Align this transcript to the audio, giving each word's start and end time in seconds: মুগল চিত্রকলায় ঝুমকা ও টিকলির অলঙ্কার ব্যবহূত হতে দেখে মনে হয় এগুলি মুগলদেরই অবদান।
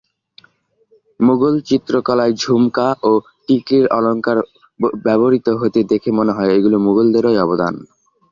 মুগল 1.19 1.55
চিত্রকলায় 1.67 2.33
ঝুমকা 2.41 2.87
ও 3.03 3.11
টিকলির 3.45 3.85
অলঙ্কার 3.97 4.37
ব্যবহূত 5.05 5.47
হতে 5.61 5.79
দেখে 5.91 6.09
মনে 6.19 6.35
হয় 6.37 6.51
এগুলি 6.57 6.77
মুগলদেরই 6.85 7.37
অবদান। 7.45 7.73